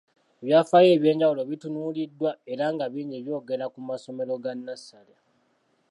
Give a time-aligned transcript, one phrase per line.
[0.41, 5.15] Ebyafaayo eby’enjawulo bitunuuliddwa era nga bingi byogera ku masomero ga nnassale.